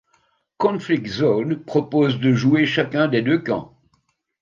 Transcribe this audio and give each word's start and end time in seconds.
Conflict 0.57 1.05
Zone 1.05 1.63
propose 1.63 2.19
de 2.19 2.33
jouer 2.33 2.65
chacun 2.65 3.07
des 3.07 3.21
deux 3.21 3.37
camps. 3.37 3.77